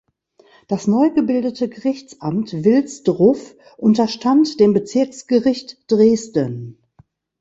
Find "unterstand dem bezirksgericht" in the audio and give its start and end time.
3.77-5.77